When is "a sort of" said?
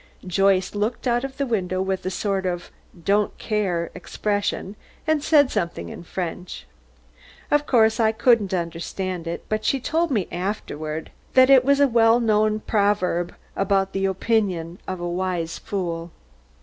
2.07-2.71